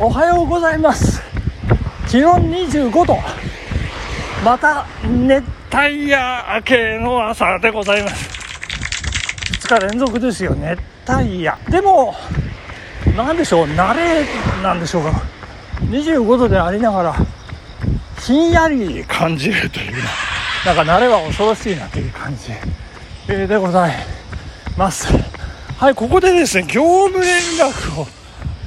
[0.00, 1.20] おはようございます。
[2.08, 3.18] 気温25度。
[4.44, 8.30] また熱帯夜明けの朝でございます。
[9.66, 10.54] 2日連続ですよ。
[10.54, 10.80] 熱
[11.10, 11.58] 帯夜。
[11.68, 12.14] でも
[13.16, 13.66] 何でしょう。
[13.66, 14.24] 慣れ
[14.62, 15.10] なんでしょうか。
[15.90, 17.16] 25度でありながら
[18.20, 19.94] ひんやり感じるという。
[20.64, 22.52] なんか慣れは恐ろしいなという感じ、
[23.26, 23.96] でござい
[24.76, 25.12] ます。
[25.76, 28.06] はいここでですね業務連絡を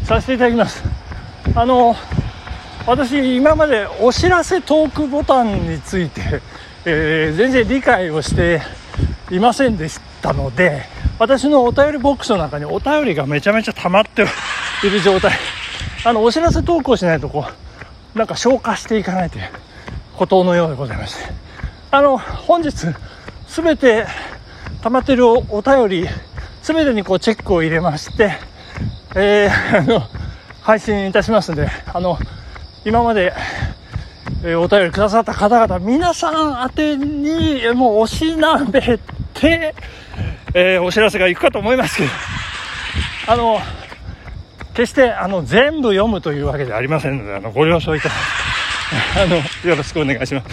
[0.03, 0.90] させていただきます。
[1.55, 1.95] あの
[2.87, 6.41] 私今までお知らせトークボタンについて、
[6.85, 8.61] えー、全然理解をして
[9.29, 10.83] いませんでしたので
[11.19, 14.25] 私のお便りボックスの中にお便りがめちゃめちゃ溜まって
[14.83, 15.31] いる状態。
[16.03, 17.45] あのお知らせトークをしないとこ
[18.15, 19.49] うなんか消化していかないという
[20.17, 21.31] ことのようでございまして。
[21.91, 22.87] あの本日
[23.47, 24.07] 全て
[24.81, 26.09] 溜まっているお便り
[26.63, 28.37] 全てにこうチェックを入れまして
[29.13, 30.07] えー、あの
[30.61, 32.17] 配信いたしますんで、あの、
[32.85, 33.33] 今まで、
[34.43, 38.99] え、お便りくださった方々、皆さん宛てに、もうおしなべ
[39.33, 39.75] て、
[40.53, 42.09] えー、お知らせがいくかと思いますけど、
[43.27, 43.59] あの、
[44.73, 48.17] 決して、あの、全部読むというわけではありませんので、あの、ご了承いただい
[49.15, 50.47] て、 あの、よろしくお願いします。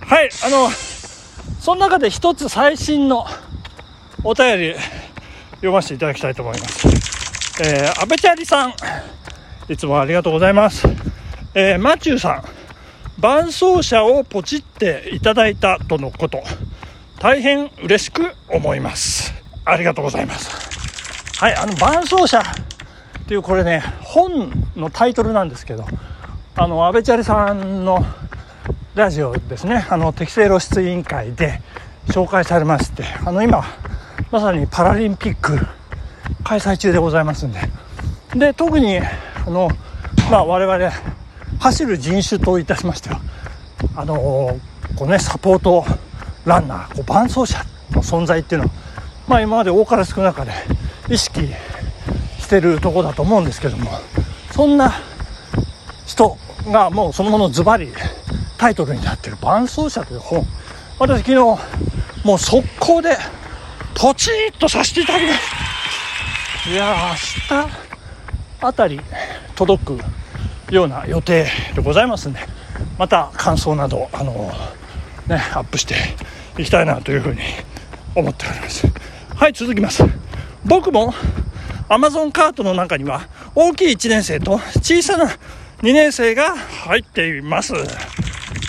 [0.00, 0.70] はい、あの、
[1.60, 3.26] その中で一つ最新の
[4.24, 4.74] お便り、
[5.56, 6.86] 読ませていただきたいと思います。
[7.60, 8.74] えー、安倍チャリさん、
[9.68, 10.88] いつもありがとうございます。
[11.54, 12.44] えー、マチューさん、
[13.20, 16.42] 伴走者をポチっていただいたとのこと、
[17.18, 19.34] 大変嬉しく思います。
[19.66, 20.50] ありがとうございます。
[21.38, 22.42] はい、あの、伴走者っ
[23.26, 25.84] ていうこれね、本のタイトルなんですけど、
[26.56, 28.06] あの、安倍チャリさんの
[28.94, 31.60] ラジオですね、あの、適正露出委員会で
[32.06, 33.64] 紹介されまして、あの、今、
[34.30, 35.58] まさにパラリンピック
[36.42, 37.60] 開催中でございますんで、
[38.34, 39.00] で、特に
[39.48, 39.70] あの、
[40.30, 40.92] まあ、我々
[41.58, 43.20] 走る人種といたしましては
[43.96, 44.60] あの
[44.94, 45.86] こうねサポート
[46.44, 48.74] ランナーこう伴走者の存在っていうのは、
[49.26, 50.52] まあ、今まで多かれ少なかで
[51.08, 51.40] 意識
[52.38, 53.90] してるとこだと思うんですけども
[54.52, 54.92] そんな
[56.06, 56.36] 人
[56.70, 57.88] がもうそのものズバリ
[58.58, 60.46] タイトルになってる「伴走者」という本
[60.98, 63.16] 私昨日もう速攻で
[63.94, 65.32] ポチッとさせていただきま
[66.66, 67.14] すいや
[67.50, 67.88] 明日
[68.60, 69.00] あたり
[69.58, 69.98] 届く
[70.72, 72.38] ような予定でございますんで
[72.96, 74.52] また感想などあの
[75.26, 75.96] ねアップして
[76.58, 77.40] いきたいなというふうに
[78.14, 78.86] 思っております。
[79.34, 80.04] はい続きます。
[80.64, 81.12] 僕も
[81.88, 87.74] Amazon カートの中には大きい1年生と小さな2年生が入っています。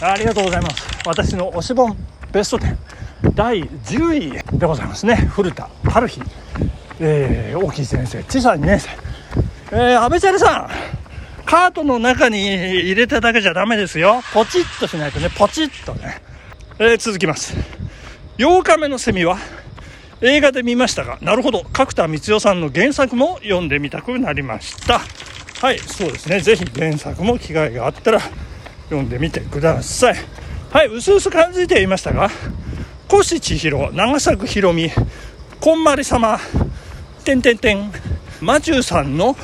[0.02, 0.88] ありがとうございます。
[1.06, 1.96] 私の推し本
[2.32, 2.78] ベスト10
[3.36, 5.16] 第10位でございますね。
[5.16, 6.22] 古田春日、
[7.00, 9.09] えー、大きい1年生小さな2年生。
[9.72, 10.70] えー、安倍チャリさん、
[11.46, 14.22] カートの中に入れただけじゃダメですよ。
[14.34, 16.24] ポチッとしないとね、ポチッとね。
[16.80, 17.56] えー、続きます。
[18.40, 19.38] 8日目のセミは
[20.22, 25.02] 映画で見ましたが、なるほど、角田光代さんの原作も読んでみたくなりました。
[25.62, 26.40] はい、そうですね。
[26.40, 28.22] ぜひ原作も機会があったら
[28.86, 30.16] 読んでみてください。
[30.72, 32.32] はい、うすうす感じていましたが、
[33.14, 34.90] 越千尋、長作ひろみ、
[35.60, 36.40] こんまり様、
[37.24, 37.92] てんてんてん、
[38.42, 39.38] マチューさんの思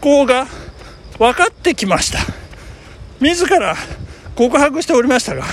[0.00, 0.46] 考が
[1.18, 2.18] 分かってきました。
[3.20, 3.74] 自ら
[4.34, 5.44] 告白しておりましたが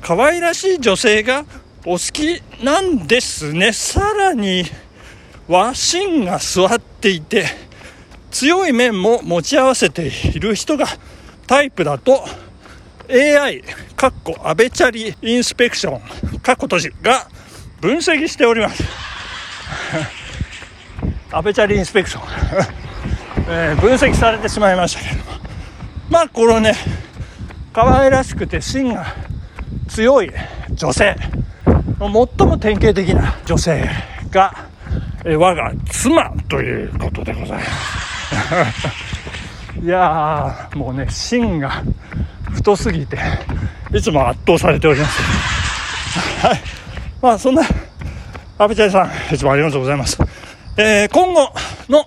[0.00, 1.44] 可愛らしい女性が
[1.84, 3.72] お好きなんですね。
[3.72, 4.64] さらに
[5.46, 7.44] は芯が座っていて
[8.30, 10.86] 強い面も持ち合わせている人が
[11.46, 12.24] タイプだと
[13.08, 13.62] AI
[13.94, 15.96] かっこアベチャリインスペクショ
[16.36, 17.28] ンかっこ閉じが
[17.80, 18.82] 分析しております。
[21.36, 22.22] アベチャリインスペクション、
[23.46, 25.32] えー、分析されてしまいましたけども。
[26.08, 26.74] まあこのね
[27.74, 29.04] 可愛らしくて芯が
[29.86, 30.32] 強い
[30.70, 31.14] 女性。
[31.98, 32.26] 最も
[32.58, 33.86] 典型的な女性
[34.30, 34.54] が、
[35.26, 37.64] えー、我が妻ということでございま
[38.72, 39.78] す。
[39.84, 41.82] いやもうね芯が
[42.54, 43.18] 太すぎて
[43.92, 45.20] いつも圧倒されております。
[46.46, 46.60] はい。
[47.20, 47.62] まあそんな
[48.56, 50.18] 阿部ちゃんさんいつもありがとうございます。
[50.78, 51.52] えー、今後
[51.88, 52.04] の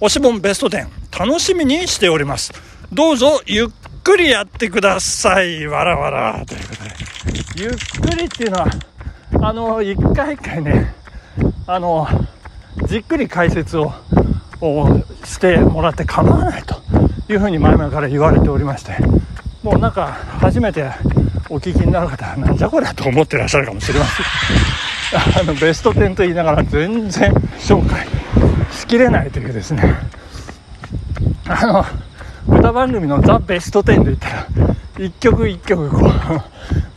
[0.00, 0.86] 推し本ベスト10
[1.18, 2.52] 楽しみにしております。
[2.92, 3.66] どうぞゆっ
[4.04, 5.66] くりやってください。
[5.66, 6.46] わらわら。
[6.46, 6.90] ということで。
[7.56, 8.68] ゆっくりっていうのは、
[9.42, 10.94] あの、一回一回ね、
[11.66, 12.06] あの、
[12.86, 13.92] じっくり解説を
[15.24, 16.76] してもらって構わないと
[17.28, 18.98] いうふうに前々から言われておりまして、
[19.64, 20.84] もうなんか初めて
[21.50, 24.85] お聞きになる方はなんじゃこりゃと思ってらっしゃるかもしれません。
[25.14, 28.06] あのベスト10と言いながら全然紹介
[28.72, 29.96] しきれないというですね。
[31.48, 31.86] あ
[32.48, 34.46] の田番組のザ・ベスト10で言ったら
[34.98, 36.08] 一曲一曲こう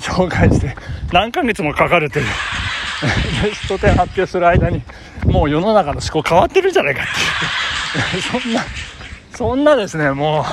[0.01, 0.75] 紹介して
[1.11, 2.25] 何ヶ月もかかるという
[3.43, 4.81] ベスト10発表する間に
[5.25, 7.05] もう世の中の思考変わってるんじゃないかっ
[8.11, 8.61] ていうそんな
[9.35, 10.45] そんなですねも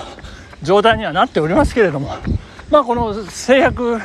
[0.62, 2.16] う状態にはなっておりますけれども。
[2.70, 4.00] まあこの制約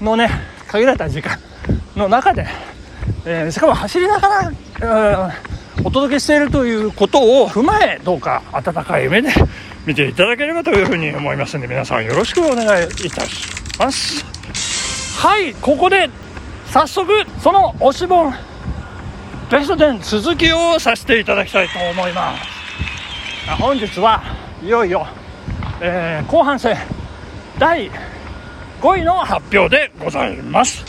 [0.00, 0.30] のね
[0.68, 1.38] 限られた時間
[1.94, 2.46] の中で、
[3.24, 9.30] えー、しかも走りながら、えー、お届けしているということを踏まえどうか温かい目で
[9.86, 11.56] 見ていただければというふうに思います。
[11.56, 13.48] ので皆さんよろしくお願いいたし
[13.78, 14.24] ます
[15.18, 16.10] はいここで
[16.66, 18.32] 早速その推し本
[19.50, 22.52] ベスト10続きをさせていただきたいと思います。
[23.60, 24.22] 本日は
[24.62, 25.06] いよいよ、
[25.80, 26.76] えー、後半戦
[27.58, 27.90] 第
[28.80, 30.84] 5位の発表でございます。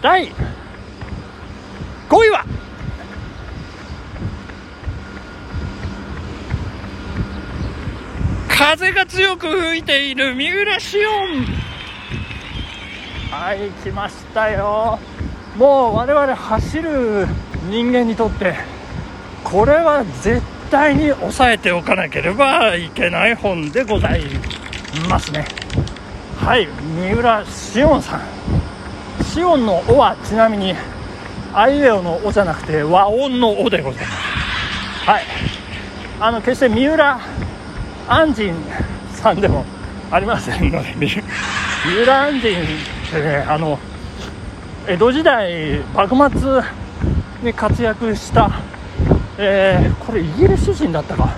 [0.00, 0.32] 第
[2.08, 2.44] 5位は？
[8.48, 11.46] 風が強く吹いている三浦紫音。
[13.30, 14.98] はい来ましたよ。
[15.56, 17.26] もう我々走る
[17.68, 18.54] 人間にとって
[19.44, 20.40] これは絶
[20.70, 24.24] 対に押さえておかなければいけない本でござい
[25.08, 25.44] ますね。
[26.38, 26.66] はい
[26.96, 28.20] 三浦紫音さん。
[29.18, 30.74] 紫音の「お」はちなみに
[31.54, 35.10] あいうえおの「お」じゃなくて和音の「お」でございます。
[35.10, 35.22] はい。
[36.20, 37.20] あの決して三浦
[38.08, 38.54] 安仁
[39.12, 39.64] さんでも
[40.10, 41.06] ありませんので三
[42.02, 42.66] 浦安仁っ
[43.12, 43.78] てねあの
[44.86, 46.60] 江戸時代幕末
[47.42, 48.50] に活躍した、
[49.38, 51.28] えー、これイギリス人だったか。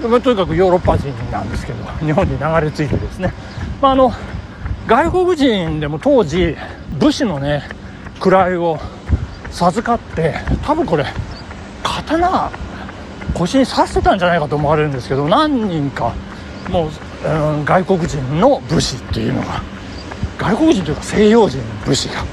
[0.00, 3.32] とにかくヨーロッパ人なんですけど日本に流れ着いてですね、
[3.80, 4.12] まあ、あの
[4.86, 6.54] 外国人でも当時
[6.98, 7.64] 武士のね
[8.20, 8.78] 位を
[9.56, 11.04] 授かって多分これ
[11.82, 12.50] 刀
[13.34, 16.14] 腰に刺してたんじゃないかと思われるんですけど何人か
[16.70, 16.90] もう、
[17.26, 19.62] うん、外国人の武士っていうのが
[20.38, 22.24] 外国人というか西洋人の武士が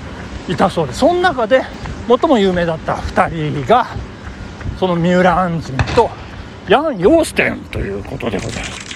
[0.50, 1.62] いたそうでその中で
[2.08, 3.88] 最も有名だった2人が
[4.78, 6.10] その三浦安人と
[6.68, 8.94] ヤン・ヨーステンということでございます。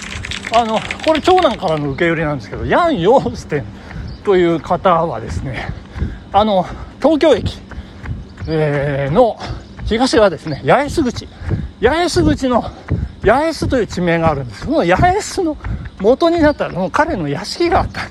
[0.54, 3.64] あのこれ長男からの受け売りなんですけどヤン・ヨーステン
[4.24, 5.72] という方はですね
[6.32, 6.66] あの
[7.02, 7.58] 東京駅、
[8.48, 9.38] えー、の
[9.84, 10.62] 東側ですね。
[10.64, 11.28] 八重洲口。
[11.82, 12.62] 八重洲口の
[13.22, 14.64] 八重洲という地名があるんです。
[14.64, 15.56] その八重洲の
[16.00, 18.02] 元になったの彼の屋敷があった。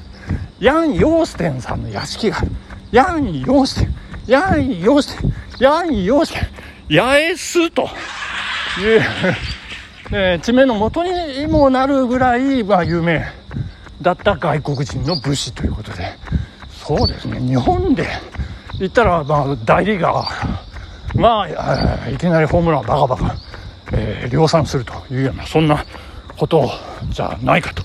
[0.60, 2.52] ヤン・ヨーステンさんの屋敷がある。
[2.92, 3.96] ヤン・ヨーステン。
[4.28, 5.34] ヤン・ヨーステン。
[5.60, 6.98] ヤン・ヨーステン。
[6.98, 9.02] 八重洲という
[10.10, 13.26] えー、地名の元にもなるぐらい、まあ、有名
[14.02, 16.14] だった外国人の武士ということで。
[16.72, 17.42] そうですね。
[17.42, 18.08] 日本で
[18.80, 20.68] 言ったら、まあ、大リーガー。
[21.16, 23.36] が、いきなりホームランバカバカ、
[23.94, 25.86] えー、量産するというようなそんな
[26.38, 26.70] こと
[27.10, 27.84] じゃないかと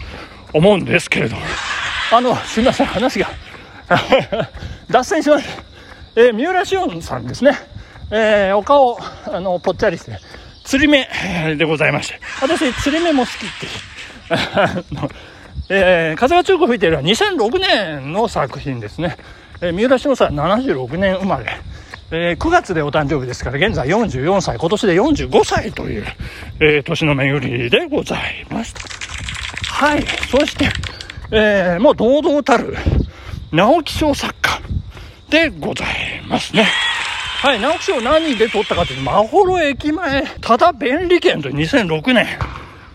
[0.53, 1.37] 思うんですけれど。
[1.37, 1.43] も
[2.13, 3.29] あのすいません話が。
[4.91, 5.63] 脱線しました、
[6.17, 7.59] えー、三浦紫音さんですね、
[8.11, 10.19] えー、お顔あのぽっちゃりして
[10.65, 11.09] 釣り目
[11.57, 15.09] でございまして、私、釣り目も好きっていう。
[15.69, 19.17] えー、風が強く吹いているのは2006年の作品ですね。
[19.63, 21.47] えー、三浦翔さん76年生まれ。
[22.11, 26.05] えー、9月でお誕生日ですから、現在44歳、今年で45歳という、
[26.61, 28.81] えー、年の巡りでございました。
[29.73, 30.03] はい。
[30.29, 30.69] そして、
[31.31, 32.77] えー、もう堂々たる
[33.53, 34.61] 直木賞作家
[35.31, 35.89] でござい
[36.29, 36.67] ますね。
[37.43, 42.27] はい、直木賞何で取ったかというと、まほろ駅前、ただ便利券という2006年。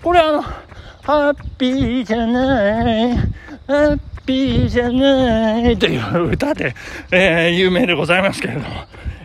[0.04, 3.24] これあの、ハッピーじゃない、ハ
[3.68, 6.76] ッピーじゃないという歌で、
[7.12, 8.66] えー、有名でございますけれども、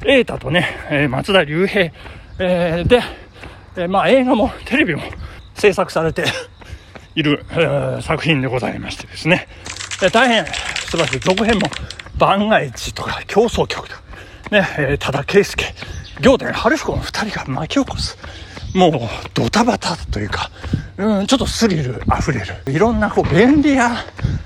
[0.04, 1.92] 瑛太とね、え、松田龍平、
[2.38, 3.02] えー、で、
[3.76, 5.02] えー、まあ映画もテレビも
[5.54, 6.24] 制作されて
[7.16, 9.48] いる、えー、作品でございましてですね、
[10.02, 10.52] えー、大変素
[10.92, 11.18] 晴らしい。
[11.18, 11.68] 続編も
[12.18, 14.02] 万が一とか競争曲とか、
[14.52, 15.64] ね、えー、多田圭介、
[16.22, 18.16] 仰天春彦の二人が巻き起こす、
[18.74, 18.92] もう
[19.34, 20.50] ドタバタというか、
[20.96, 23.90] うん、ちょっとスリル溢れる、いろんなこう便利屋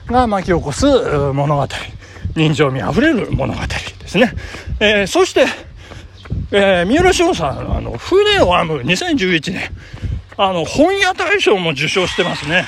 [0.07, 0.87] が巻き起こす
[1.33, 1.69] 物語、
[2.35, 4.33] 人情味溢れる物語ですね。
[4.81, 5.47] えー、そして、
[6.51, 9.71] えー、三浦翔さん、あの、船を編む2011年、
[10.37, 12.65] あの、本屋大賞も受賞してますね。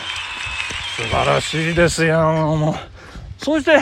[0.96, 2.16] 素晴らしいですよ、
[2.56, 3.44] もう。
[3.44, 3.78] そして、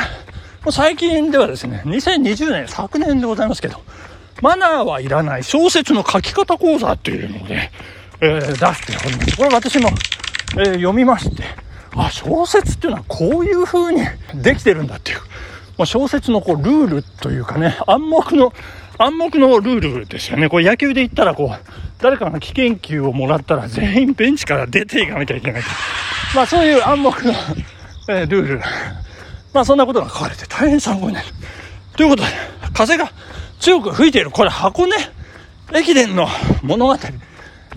[0.71, 3.81] 最近ではですね、2020年、昨年でございますけど、
[4.43, 7.71] マナーはいらない小説の書き方講座っていうので、
[8.21, 9.37] えー、出しております。
[9.37, 9.89] これ私も、
[10.59, 11.45] えー、読みまして、
[11.95, 14.03] あ、小説っていうのはこういう風に
[14.35, 15.19] できてるんだっていう、
[15.79, 18.53] まあ、小説のこうルールというかね、暗黙の
[18.99, 20.49] 暗黙のルールですよね。
[20.49, 25.63] これ野球で言ったらこう、誰かが危険球をもらったら全員ベンチから出ていかなきゃいけない。
[26.35, 27.33] まあそういう暗黙の、
[28.09, 28.61] えー、ルール。
[29.53, 31.27] まあそんなことが書かれて大変参考になる。
[31.97, 32.29] ということで、
[32.73, 33.11] 風が
[33.61, 34.31] 強く吹いている。
[34.31, 34.95] これ箱根？
[35.75, 36.29] 駅伝の
[36.63, 36.97] 物語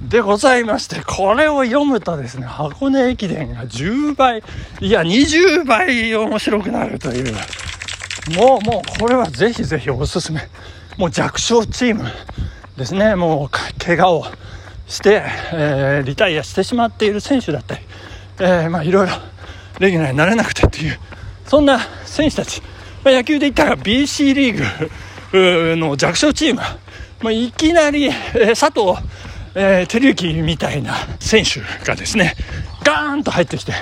[0.02, 4.44] でございまして、これを読むとですね、箱根駅伝が10倍、
[4.80, 7.34] いや20倍面白くなるという。
[8.36, 10.42] もうもうこれはぜひぜひおすすめ。
[10.98, 12.04] もう弱小チーム
[12.78, 14.26] ですね、もう怪我を
[14.88, 17.82] して、えー、リタイアしてしまっている選手だったり、
[18.40, 19.14] えー、まあいろいろ
[19.80, 21.00] レギュラーになれなくてっていう、
[21.46, 22.62] そんな選手たち、
[23.04, 24.64] まあ、野球で言ったら BC リーグ
[25.34, 26.62] の弱小チーム、
[27.22, 28.14] まあ、いきなり、え、
[28.56, 29.02] 佐藤、
[29.56, 32.36] えー、照之みたいな選手がですね、
[32.84, 33.74] ガーンと入ってきて、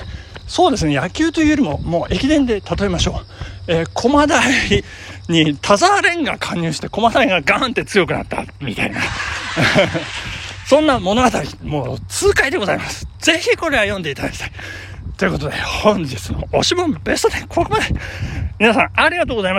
[0.47, 3.21] そうですね、野球というよりも、もう駅伝で例えましょ
[3.67, 3.71] う。
[3.71, 4.83] えー、駒台
[5.27, 9.01] に田沢蓮が加入して駒台がガーンって強くなったみたいな。
[10.65, 11.29] そんな物語、
[11.63, 13.07] もう痛快でございます。
[13.19, 14.51] ぜひこれは読んでいただきたい。
[15.17, 17.85] ということで、本日の推し本ベスト10、ここまで。
[18.59, 19.55] 皆さんありがとうございました。